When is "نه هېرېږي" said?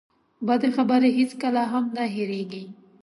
1.95-2.63